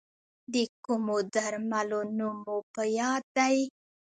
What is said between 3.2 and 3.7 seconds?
دی؟